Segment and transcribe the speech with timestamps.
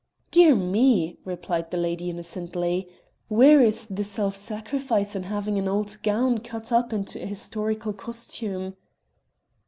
[0.31, 2.87] "Dear me," replied the lady innocently,
[3.27, 7.93] "where is the self sacrifice in having an old gown cut up into a historical
[7.93, 8.77] costume?"